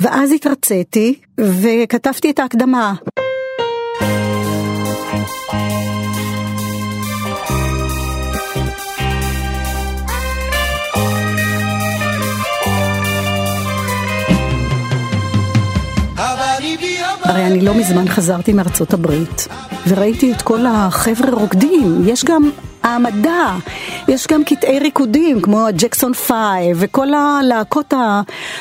ואז 0.00 0.32
התרציתי 0.32 1.14
וכתבתי 1.40 2.30
את 2.30 2.38
ההקדמה. 2.38 2.94
הרי 17.36 17.46
אני 17.46 17.60
לא 17.60 17.74
מזמן 17.74 18.08
חזרתי 18.08 18.52
מארצות 18.52 18.92
הברית, 18.92 19.48
וראיתי 19.88 20.32
את 20.32 20.42
כל 20.42 20.66
החבר'ה 20.68 21.30
רוקדים, 21.30 22.02
יש 22.06 22.24
גם 22.24 22.50
העמדה, 22.82 23.56
יש 24.08 24.26
גם 24.26 24.44
קטעי 24.44 24.78
ריקודים, 24.78 25.40
כמו 25.40 25.66
הג'קסון 25.66 26.12
פייב, 26.12 26.76
וכל 26.80 27.14
הלהקות 27.14 27.94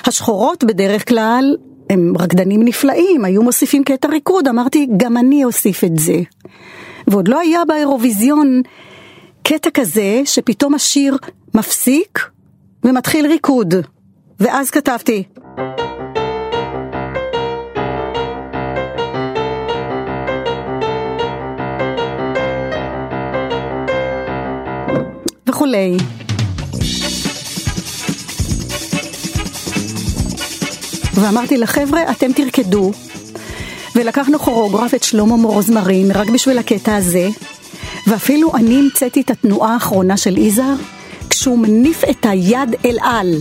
השחורות 0.05 0.63
בדרך 0.63 1.09
כלל, 1.09 1.55
הם 1.89 2.13
רקדנים 2.19 2.63
נפלאים, 2.63 3.25
היו 3.25 3.43
מוסיפים 3.43 3.83
קטע 3.83 4.07
ריקוד, 4.07 4.47
אמרתי, 4.47 4.87
גם 4.97 5.17
אני 5.17 5.45
אוסיף 5.45 5.83
את 5.83 5.99
זה. 5.99 6.19
ועוד 7.07 7.27
לא 7.27 7.39
היה 7.39 7.65
באירוויזיון 7.67 8.61
קטע 9.43 9.69
כזה, 9.73 10.21
שפתאום 10.25 10.73
השיר 10.73 11.17
מפסיק 11.53 12.29
ומתחיל 12.83 13.27
ריקוד. 13.27 13.73
ואז 14.39 14.69
כתבתי, 14.69 15.23
וכולי. 25.65 25.97
ואמרתי 31.13 31.57
לחבר'ה, 31.57 32.11
אתם 32.11 32.31
תרקדו. 32.33 32.91
ולקחנו 33.95 34.39
כוריאוגרף 34.39 34.93
את 34.93 35.03
שלמה 35.03 35.35
מורוזמרין 35.35 36.11
רק 36.11 36.29
בשביל 36.29 36.57
הקטע 36.57 36.95
הזה, 36.95 37.29
ואפילו 38.07 38.55
אני 38.55 38.79
המצאתי 38.79 39.21
את 39.21 39.29
התנועה 39.29 39.73
האחרונה 39.73 40.17
של 40.17 40.37
יזהר, 40.37 40.75
כשהוא 41.29 41.59
מניף 41.59 42.03
את 42.09 42.25
היד 42.25 42.75
אל 42.85 42.97
על. 43.01 43.33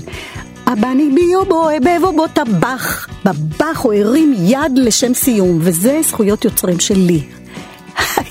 הבני 0.66 1.10
ביו 1.14 1.44
בוי 1.44 1.80
בבו 1.80 2.12
בו 2.12 2.26
טבח. 2.26 3.08
בבח 3.24 3.80
הוא 3.82 3.92
הרים 3.92 4.34
יד 4.38 4.72
לשם 4.76 5.14
סיום, 5.14 5.58
וזה 5.60 6.00
זכויות 6.02 6.44
יוצרים 6.44 6.80
שלי. 6.80 7.20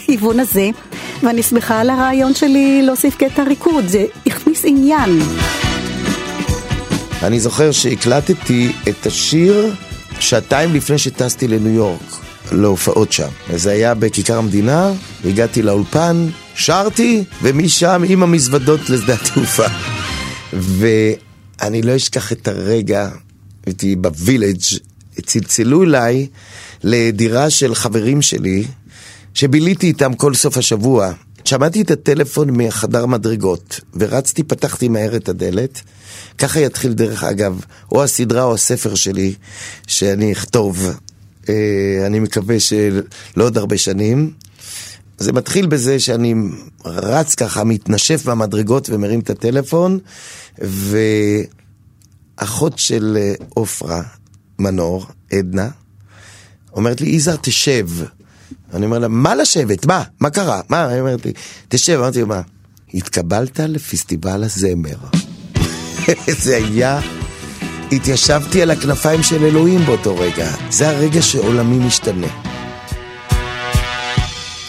ההיוון 0.08 0.40
הזה, 0.40 0.70
ואני 1.24 1.44
שמחה 1.44 1.80
על 1.80 1.90
הרעיון 1.90 2.34
שלי 2.34 2.82
להוסיף 2.82 3.16
קטע 3.16 3.44
ריקוד, 3.44 3.88
זה 3.88 4.06
הכניס 4.26 4.62
עניין. 4.66 5.20
אני 7.24 7.40
זוכר 7.40 7.72
שהקלטתי 7.72 8.72
את 8.90 9.06
השיר 9.06 9.74
שעתיים 10.20 10.74
לפני 10.74 10.98
שטסתי 10.98 11.48
לניו 11.48 11.74
יורק, 11.74 12.16
להופעות 12.52 13.12
שם. 13.12 13.28
זה 13.56 13.72
היה 13.72 13.94
בכיכר 13.94 14.38
המדינה, 14.38 14.92
הגעתי 15.26 15.62
לאולפן, 15.62 16.28
שרתי, 16.56 17.24
ומשם 17.42 18.04
עם 18.08 18.24
המזוודות 18.24 18.90
לשדה 18.90 19.14
התעופה. 19.14 19.68
ואני 20.54 21.82
לא 21.82 21.96
אשכח 21.96 22.32
את 22.32 22.48
הרגע, 22.48 23.10
הייתי 23.66 23.96
בווילג', 23.96 24.62
צלצלו 25.26 25.84
אליי 25.84 26.28
לדירה 26.84 27.50
של 27.50 27.76
חברים 27.76 28.22
שלי, 28.22 28.64
שביליתי 29.34 29.88
איתם 29.88 30.14
כל 30.14 30.34
סוף 30.34 30.58
השבוע. 30.58 31.14
שמעתי 31.46 31.82
את 31.82 31.92
הטלפון 31.92 32.50
מחדר 32.50 33.06
מדרגות, 33.06 33.80
ורצתי, 33.96 34.44
פתחתי 34.44 34.88
מהר 34.88 35.16
את 35.16 35.30
הדלת. 35.30 35.82
ככה 36.38 36.60
יתחיל 36.60 36.94
דרך 36.94 37.24
אגב, 37.24 37.62
או 37.92 38.04
הסדרה 38.04 38.44
או 38.44 38.54
הספר 38.54 38.96
שלי, 38.96 39.34
שאני 39.88 40.32
אכתוב, 40.32 40.88
אה, 41.50 42.04
אני 42.06 42.20
מקווה 42.20 42.60
שלא 42.60 43.44
עוד 43.44 43.58
הרבה 43.58 43.78
שנים. 43.78 44.32
זה 45.18 45.32
מתחיל 45.32 45.68
בזה 45.68 46.00
שאני 46.00 46.34
רץ 46.86 47.36
ככה, 47.36 47.64
מתנשף 47.64 48.26
במדרגות 48.26 48.90
ומרים 48.90 49.20
את 49.20 49.30
הטלפון, 49.30 50.00
ואחות 52.38 52.80
של 52.80 53.18
אה, 53.20 53.34
עופרה 53.50 54.02
מנור, 54.60 55.06
עדנה, 55.32 55.70
אומרת 56.74 57.02
לי, 57.02 57.10
יזהר, 57.10 57.36
תשב. 57.42 57.88
אני 58.74 58.86
אומר 58.86 59.00
לה, 59.00 59.08
מה 59.08 59.36
לשבת? 59.36 59.86
מה? 59.86 60.04
מה 60.20 60.30
קרה? 60.30 60.62
מה? 60.70 60.88
היא 60.88 61.00
אומרת 61.00 61.26
לי, 61.26 61.32
תשב. 61.70 62.00
אמרתי 62.00 62.24
מה? 62.24 62.42
התקבלת 62.94 63.60
לפסטיבל 63.60 64.44
הזמר. 64.44 64.98
זה 66.44 66.56
היה... 66.56 67.00
התיישבתי 67.92 68.62
על 68.62 68.72
הכנפיים 68.72 69.24
של 69.24 69.44
אלוהים 69.44 69.86
באותו 69.86 70.18
רגע. 70.18 70.52
זה 70.70 70.90
הרגע 70.90 71.22
שעולמי 71.22 71.80
משתנה. 71.80 72.43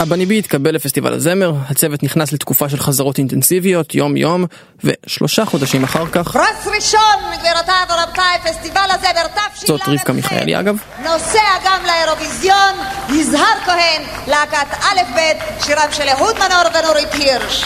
הבני 0.04 0.26
בי 0.26 0.38
התקבל 0.38 0.74
לפסטיבל 0.74 1.12
הזמר, 1.14 1.52
הצוות 1.68 2.02
נכנס 2.02 2.32
לתקופה 2.32 2.68
של 2.68 2.78
חזרות 2.78 3.18
אינטנסיביות, 3.18 3.94
יום 3.94 4.16
יום, 4.16 4.44
ושלושה 4.84 5.44
חודשים 5.44 5.84
אחר 5.84 6.06
כך, 6.06 6.32
פרס 6.32 6.66
ראשון, 6.76 7.00
גבירותיי 7.38 7.74
ורבותיי, 7.88 8.38
פסטיבל 8.44 8.88
הזמר 8.90 9.26
תש"ל. 9.34 9.66
זאת 9.66 9.80
רבקה 9.88 10.12
מיכאלי 10.12 10.60
אגב, 10.60 10.76
נוסע 11.02 11.38
גם 11.66 11.80
לאירוויזיון, 11.86 12.74
יזהר 13.08 13.54
כהן, 13.64 14.02
להקת 14.26 14.74
א' 14.80 15.16
ב', 15.16 15.64
שירם 15.64 15.88
של 15.90 16.08
אהוד 16.08 16.34
מנור 16.34 16.84
ונורית 16.84 17.12
הירש. 17.12 17.64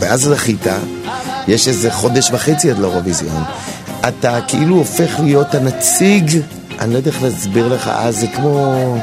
ואז 0.00 0.20
זכית, 0.20 0.66
יש 1.48 1.68
איזה 1.68 1.90
חודש 1.90 2.30
וחצי 2.30 2.70
עד 2.70 2.78
לאירוויזיון. 2.78 3.42
אתה 4.08 4.38
כאילו 4.48 4.76
הופך 4.76 5.20
להיות 5.20 5.54
הנציג, 5.54 6.30
אני 6.82 6.92
לא 6.92 6.98
יודע 6.98 7.10
איך 7.10 7.22
להסביר 7.22 7.68
לך, 7.68 7.88
אז 7.94 8.16
זה 8.16 8.26
כמו... 8.26 8.96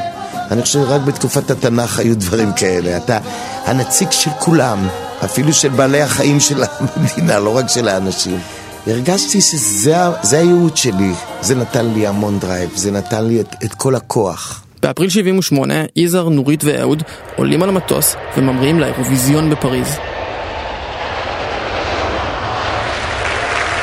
אני 0.52 0.62
חושב 0.62 0.80
שרק 0.80 1.02
בתקופת 1.02 1.52
התנ"ך 1.52 2.00
היו 2.00 2.18
דברים 2.18 2.54
כאלה. 2.54 2.98
אתה 2.98 3.18
הנציג 3.66 4.12
של 4.12 4.30
כולם, 4.40 4.88
אפילו 5.24 5.54
של 5.54 5.70
בעלי 5.70 6.02
החיים 6.02 6.40
של 6.40 6.64
המדינה, 6.64 7.40
לא 7.40 7.58
רק 7.58 7.68
של 7.68 7.88
האנשים. 7.88 8.40
הרגשתי 8.88 9.42
שזה 9.42 9.96
הייעוד 10.32 10.78
שלי, 10.78 11.12
זה 11.42 11.56
נתן 11.56 11.86
לי 11.86 12.08
המון 12.08 12.40
דרייב, 12.40 12.70
זה 12.76 12.92
נתן 12.92 13.26
לי 13.26 13.42
את, 13.42 13.56
את 13.66 13.74
כל 13.74 13.96
הכוח. 13.96 14.64
באפריל 14.82 15.10
78, 15.10 15.74
יזהר, 15.96 16.30
נורית 16.30 16.64
ואהוד 16.64 17.04
עולים 17.36 17.64
על 17.64 17.70
המטוס 17.70 18.16
וממריאים 18.38 18.80
לאירוויזיון 18.80 19.50
בפריז. 19.50 19.88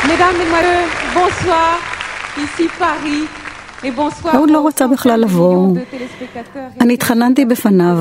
Mesdames, 0.08 0.38
Mesdemoiselles, 0.38 0.88
bonsoir. 1.14 1.72
Ici 2.44 2.66
Paris. 2.78 3.45
אהוד 4.34 4.50
לא 4.50 4.66
רצה 4.66 4.86
בכלל 4.86 5.20
לבוא. 5.20 5.76
אני 6.80 6.94
התחננתי 6.94 7.44
בפניו, 7.44 7.96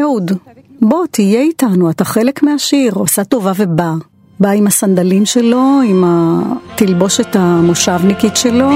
אהוד, 0.00 0.32
בוא 0.80 1.06
תהיה 1.10 1.40
איתנו, 1.40 1.90
אתה 1.90 2.04
חלק 2.04 2.42
מהשיר, 2.42 2.92
עושה 2.94 3.24
טובה 3.24 3.52
ובא. 3.56 3.92
בא 4.40 4.50
עם 4.50 4.66
הסנדלים 4.66 5.26
שלו, 5.26 5.80
עם 5.86 6.04
התלבושת 6.06 7.36
המושבניקית 7.36 8.36
שלו. 8.36 8.70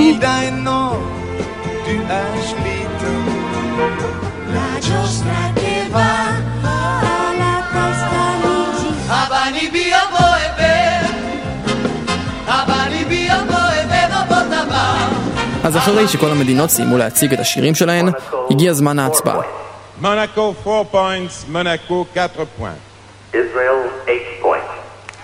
אז 15.65 15.77
אחרי 15.77 16.09
שכל 16.09 16.31
המדינות 16.31 16.71
סיימו 16.71 16.99
להציג 16.99 17.33
את 17.33 17.41
השירים 17.41 17.75
שלהן, 17.75 18.09
הגיע 18.51 18.73
זמן 18.73 18.99
ההצבעה. 18.99 19.41
Monaco 20.03 20.53
4 20.67 20.85
points, 20.93 21.47
Monaco 21.53 22.05
4 22.17 22.45
points. 22.59 22.83
Israel, 23.35 23.79
8 24.07 24.43
points. 24.43 24.73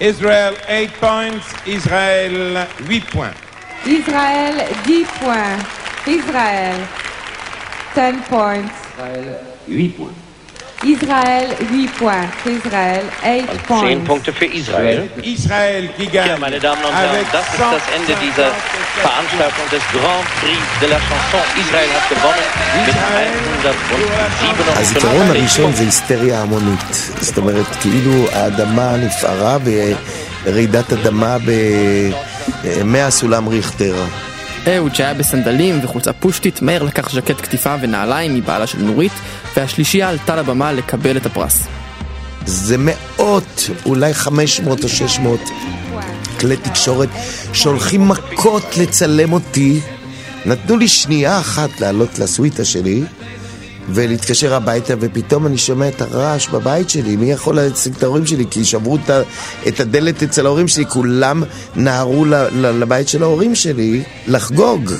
Israel 0.00 0.54
8 0.68 0.90
points, 1.00 1.47
Israël 1.66 2.57
8 2.88 3.04
points. 3.11 3.38
Israël, 3.87 4.54
10 4.85 5.04
points. 5.21 5.61
Israël, 6.07 6.76
10 7.95 8.14
points. 8.30 8.73
8 9.68 9.97
points. 9.99 10.27
Israël, 10.85 11.49
8 11.70 11.90
points. 11.99 12.28
Israël, 12.47 13.04
8 13.25 13.49
Zehn 13.50 13.58
points. 13.66 14.04
Punkte 14.06 14.32
für 14.32 14.44
Israel. 14.44 15.08
Israël 15.23 15.88
qui 15.97 16.06
gagne. 16.06 16.28
Ja, 16.28 16.38
meine 16.38 16.61
Damen 16.61 16.85
und 16.85 16.94
Herren, 16.94 17.26
das 17.32 17.47
ist 17.49 17.58
das 17.58 17.82
Ende 17.97 18.12
150 18.12 18.16
dieser 18.25 18.50
Veranstaltung 19.02 19.66
des 19.75 19.82
Grand 19.94 20.25
Prix 20.38 20.61
de 20.80 20.87
la 20.92 20.99
Chanson. 21.06 21.47
Israel 21.62 21.90
hat 21.97 22.06
gewonnen 22.14 22.49
mit 22.87 22.94
157. 23.64 24.78
הזיכרון 24.78 25.26
הראשון 25.30 25.73
זה 25.73 25.82
היסטריה 25.82 26.42
המונית. 26.42 27.11
זאת 27.20 27.38
אומרת, 27.38 27.66
כאילו 27.80 28.26
האדמה 28.32 28.97
נפערה 28.97 29.56
ברעידת 30.44 30.92
אדמה 30.92 31.37
ב-100 31.38 33.11
סולם 33.11 33.49
ריכטר. 33.49 33.94
אהוד 34.77 34.95
שהיה 34.95 35.15
בסנדלים 35.15 35.79
וחולצה 35.83 36.13
פושטית, 36.13 36.63
מהר 36.63 36.83
לקח 36.83 37.11
ז'קט 37.11 37.41
קטיפה 37.41 37.75
ונעליים 37.81 38.35
מבעלה 38.35 38.67
של 38.67 38.79
נורית, 38.79 39.13
והשלישייה 39.57 40.09
עלתה 40.09 40.37
לבמה 40.37 40.73
לקבל 40.73 41.17
את 41.17 41.27
הפרס. 41.27 41.67
זה 42.47 42.77
מאות, 42.79 43.71
אולי 43.87 44.15
500 44.15 44.85
או 44.85 44.89
600 44.89 45.41
כלי 46.41 46.57
תקשורת 46.57 47.09
שהולכים 47.53 48.09
מכות 48.09 48.77
לצלם 48.77 49.33
אותי. 49.33 49.81
נתנו 50.47 50.77
לי 50.77 50.89
שנייה 50.89 51.41
אחת 51.41 51.81
לעלות 51.81 52.19
לסוויטה 52.19 52.65
שלי 52.65 53.03
ולהתקשר 53.88 54.54
הביתה, 54.54 54.95
ופתאום 55.00 55.47
אני 55.47 55.59
שומע 55.59 55.88
את 55.88 56.02
הרעש 56.02 56.49
בבית 56.49 56.90
שלי. 56.90 57.16
מי 57.16 57.33
יכול 57.33 57.57
להציג 57.57 57.95
את 57.97 58.02
ההורים 58.02 58.26
שלי? 58.26 58.45
כי 58.50 58.64
שברו 58.64 58.99
את 59.68 59.80
הדלת 59.80 60.23
אצל 60.23 60.47
ההורים 60.47 60.68
שלי, 60.68 60.87
כולם 60.87 61.42
נהרו 61.76 62.25
לבית 62.52 63.09
של 63.09 63.23
ההורים 63.23 63.54
שלי 63.54 64.02
לחגוג. 64.26 64.92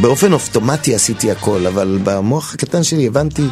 באופן 0.00 0.32
אופטומטי 0.32 0.94
עשיתי 0.94 1.30
הכל, 1.30 1.66
אבל 1.66 1.98
במוח 2.04 2.54
הקטן 2.54 2.82
שלי 2.82 3.06
הבנתי 3.06 3.46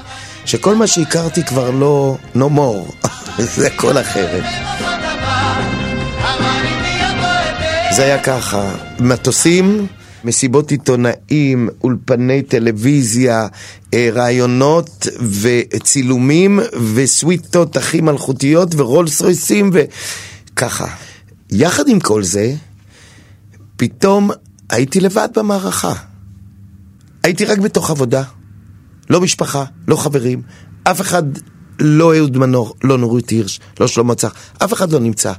שכל 0.45 0.75
מה 0.75 0.87
שהכרתי 0.87 1.45
כבר 1.45 1.71
לא... 1.71 2.16
no 2.35 2.49
more. 2.57 3.09
זה 3.57 3.66
הכל 3.66 3.99
אחרת. 3.99 4.45
זה 7.97 8.02
היה 8.02 8.23
ככה, 8.23 8.71
מטוסים, 9.00 9.87
מסיבות 10.26 10.71
עיתונאים, 10.71 11.68
אולפני 11.85 12.42
טלוויזיה, 12.42 13.47
אה, 13.95 14.09
ראיונות 14.12 15.06
וצילומים 15.42 16.60
וסוויטות 16.95 17.76
הכי 17.76 18.00
מלכותיות 18.00 18.75
ורולס 18.76 19.23
רויסים 19.23 19.71
וככה. 19.73 20.86
יחד 21.50 21.89
עם 21.89 22.00
כל 22.00 22.23
זה, 22.23 22.54
פתאום 23.76 24.30
הייתי 24.71 25.00
לבד 25.00 25.28
במערכה. 25.36 25.93
הייתי 27.23 27.45
רק 27.45 27.58
בתוך 27.58 27.91
עבודה. 27.91 28.23
לא 29.10 29.21
משפחה, 29.21 29.65
לא 29.89 29.97
חברים, 29.97 30.43
אף 30.84 31.00
אחד 31.00 31.23
לא 31.78 32.17
אהוד 32.17 32.36
מנור, 32.36 32.75
לא 32.84 32.99
נורית 32.99 33.30
הירש, 33.30 33.60
לא 33.80 33.86
שלמה 33.86 34.15
צח, 34.15 34.34
אף 34.58 34.73
אחד 34.73 34.93
לא 34.93 35.00
נמצא. 35.00 35.32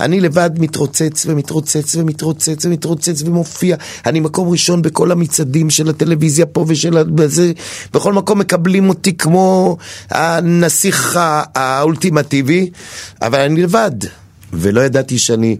אני 0.00 0.20
לבד 0.20 0.50
מתרוצץ 0.58 1.26
ומתרוצץ 1.26 1.96
ומתרוצץ 1.96 2.64
ומתרוצץ 2.64 3.22
ומופיע. 3.22 3.76
אני 4.06 4.20
מקום 4.20 4.48
ראשון 4.48 4.82
בכל 4.82 5.12
המצעדים 5.12 5.70
של 5.70 5.88
הטלוויזיה 5.88 6.46
פה 6.46 6.64
ושל 6.68 6.96
הזה. 7.18 7.52
בכל 7.94 8.12
מקום 8.12 8.38
מקבלים 8.38 8.88
אותי 8.88 9.16
כמו 9.16 9.76
הנסיך 10.10 11.18
האולטימטיבי, 11.54 12.70
אבל 13.22 13.40
אני 13.40 13.62
לבד. 13.62 13.92
ולא 14.52 14.80
ידעתי 14.80 15.18
שאני 15.18 15.56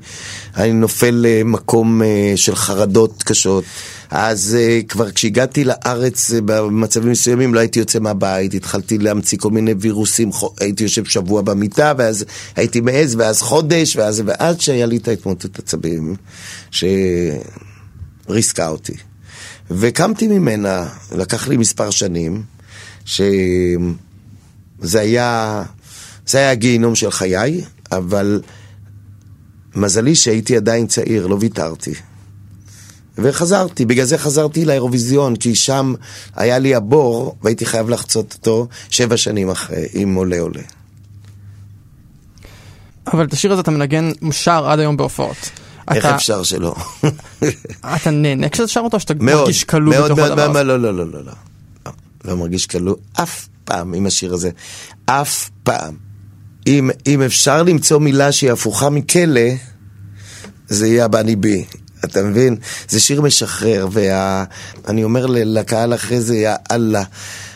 אני 0.57 0.73
נופל 0.73 1.15
למקום 1.29 2.03
אה, 2.03 2.33
של 2.37 2.57
חרדות 2.57 3.23
קשות. 3.23 3.65
אז 4.11 4.57
אה, 4.61 4.81
כבר 4.89 5.11
כשהגעתי 5.11 5.65
לארץ 5.65 6.33
אה, 6.33 6.41
במצבים 6.41 7.11
מסוימים 7.11 7.55
לא 7.55 7.61
הייתי 7.61 7.79
יוצא 7.79 7.99
מהבית, 7.99 8.55
התחלתי 8.55 8.99
להמציא 8.99 9.39
כל 9.39 9.51
מיני 9.51 9.75
וירוסים, 9.81 10.31
הייתי 10.61 10.83
יושב 10.83 11.05
שבוע 11.05 11.43
במיטה, 11.43 11.93
ואז 11.99 12.25
הייתי 12.57 12.81
מעז, 12.81 13.15
ואז 13.15 13.43
חודש, 13.43 13.97
ואז, 13.97 14.23
ועד 14.27 14.61
שהיה 14.61 14.87
לי 14.87 14.97
את 14.97 15.09
ההתמוטטות 15.09 15.59
עצבים, 15.59 16.17
שריסקה 16.71 18.69
אותי. 18.69 18.95
וקמתי 19.71 20.29
ממנה, 20.29 20.89
לקח 21.13 21.49
לי 21.49 21.57
מספר 21.57 21.91
שנים, 21.91 22.43
שזה 23.05 23.31
היה, 24.95 25.63
זה 26.27 26.39
היה 26.39 26.51
הגיהינום 26.51 26.95
של 26.95 27.11
חיי, 27.11 27.65
אבל 27.93 28.41
מזלי 29.77 30.15
שהייתי 30.15 30.57
עדיין 30.57 30.87
צעיר, 30.87 31.27
לא 31.27 31.37
ויתרתי. 31.41 31.95
וחזרתי, 33.19 33.85
בגלל 33.85 34.05
זה 34.05 34.19
חזרתי 34.19 34.65
לאירוויזיון, 34.65 35.37
כי 35.37 35.55
שם 35.55 35.95
היה 36.37 36.59
לי 36.59 36.75
הבור, 36.75 37.37
והייתי 37.43 37.67
חייב 37.67 37.89
לחצות 37.89 38.33
אותו 38.35 38.69
שבע 38.91 39.17
שנים 39.17 39.51
אחרי, 39.51 39.87
עם 39.93 40.15
עולה 40.15 40.41
עולה. 40.41 40.63
אבל 43.13 43.25
את 43.25 43.33
השיר 43.33 43.53
הזה 43.53 43.61
אתה 43.61 43.71
מנגן 43.71 44.11
שר 44.31 44.67
עד 44.69 44.79
היום 44.79 44.97
בהופעות. 44.97 45.37
איך 45.91 46.05
אתה- 46.07 46.15
אפשר 46.17 46.43
שלא? 46.43 46.75
אתה 47.97 48.11
נהנה 48.11 48.49
כשאתה 48.49 48.69
שר 48.69 48.81
אותו, 48.81 48.97
או 48.97 49.01
שאתה 49.01 49.15
מאוד, 49.21 49.41
מרגיש 49.41 49.65
כלוא 49.65 49.95
מאוד, 49.95 50.05
בתוך 50.05 50.19
מאוד, 50.19 50.31
הדבר 50.31 50.47
מאוד, 50.47 50.57
הזה? 50.57 50.65
לא, 50.65 50.81
לא, 50.81 50.95
לא, 50.95 51.07
לא, 51.07 51.13
לא. 51.13 51.25
לא. 51.25 51.33
לא 52.25 52.37
מרגיש 52.37 52.67
כלוא 52.67 52.95
אף 53.13 53.49
פעם 53.65 53.95
עם 53.95 54.07
השיר 54.07 54.35
הזה. 54.35 54.51
אף 55.07 55.51
פעם. 55.63 55.97
אם, 56.67 56.91
אם 57.07 57.23
אפשר 57.23 57.63
למצוא 57.63 57.99
מילה 58.01 58.33
שהיא 58.33 58.53
הפוכה 58.53 58.91
מכלא, 58.91 59.41
זה 60.69 60.87
יהיה 60.87 61.05
הבני 61.05 61.37
בי. 61.37 61.65
אתה 62.05 62.23
מבין? 62.23 62.57
זה 62.89 63.01
שיר 63.01 63.21
משחרר, 63.21 63.89
ואני 63.93 65.05
אומר 65.05 65.27
ל- 65.27 65.59
לקהל 65.59 65.95
אחרי 65.95 66.21
זה, 66.21 66.37
יא 66.37 66.55
אללה. 66.71 67.03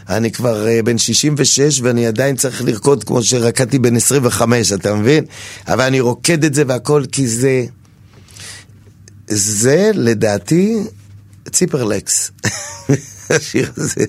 אני 0.09 0.31
כבר 0.33 0.67
uh, 0.67 0.83
בן 0.83 0.99
66 0.99 1.81
ואני 1.81 2.07
עדיין 2.07 2.37
צריך 2.37 2.63
לרקוד 2.63 3.05
כמו 3.05 3.23
שרקדתי 3.23 3.79
בן 3.79 3.97
25, 3.97 4.73
אתה 4.73 4.95
מבין? 4.95 5.25
אבל 5.69 5.85
אני 5.85 6.01
רוקד 6.01 6.45
את 6.45 6.55
זה 6.55 6.63
והכל 6.67 7.05
כי 7.13 7.29
זה... 7.29 7.65
זה 9.29 9.91
לדעתי 9.95 10.77
ציפרלקס. 11.53 12.31
השיר 13.31 13.73
הזה. 13.77 14.05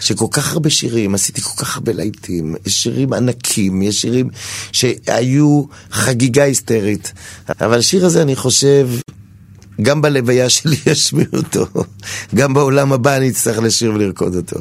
שכל 0.00 0.26
כך 0.30 0.52
הרבה 0.52 0.70
שירים, 0.70 1.14
עשיתי 1.14 1.40
כל 1.40 1.64
כך 1.64 1.76
הרבה 1.76 1.92
להיטים, 1.92 2.56
יש 2.66 2.82
שירים 2.82 3.12
ענקים, 3.12 3.82
יש 3.82 4.00
שירים 4.00 4.28
שהיו 4.72 5.64
חגיגה 5.90 6.42
היסטרית. 6.42 7.12
אבל 7.60 7.78
השיר 7.78 8.06
הזה, 8.06 8.22
אני 8.22 8.36
חושב, 8.36 8.88
גם 9.82 10.02
בלוויה 10.02 10.48
שלי 10.48 10.76
ישמיעו 10.86 11.36
אותו, 11.36 11.66
גם 12.34 12.54
בעולם 12.54 12.92
הבא 12.92 13.16
אני 13.16 13.28
אצטרך 13.28 13.58
לשיר 13.58 13.92
ולרקוד 13.94 14.36
אותו. 14.36 14.56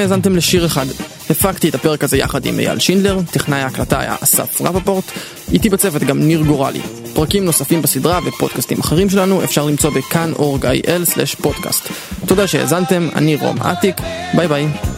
האזנתם 0.00 0.36
לשיר 0.36 0.66
אחד. 0.66 0.86
הפקתי 1.30 1.68
את 1.68 1.74
הפרק 1.74 2.04
הזה 2.04 2.16
יחד 2.16 2.46
עם 2.46 2.58
אייל 2.58 2.78
שינדלר, 2.78 3.18
טכנאי 3.30 3.60
ההקלטה 3.60 4.00
היה 4.00 4.16
אסף 4.20 4.60
רפפורט, 4.60 5.04
איתי 5.52 5.68
בצוות 5.68 6.02
גם 6.02 6.18
ניר 6.18 6.42
גורלי. 6.42 6.80
פרקים 7.14 7.44
נוספים 7.44 7.82
בסדרה 7.82 8.20
ופודקאסטים 8.26 8.80
אחרים 8.80 9.10
שלנו 9.10 9.44
אפשר 9.44 9.66
למצוא 9.66 9.90
בכאן.org.il/פודקאסט. 9.90 11.88
תודה 12.26 12.46
שהאזנתם, 12.46 13.08
אני 13.14 13.36
רום 13.36 13.58
אטיק, 13.62 13.96
ביי 14.34 14.48
ביי. 14.48 14.89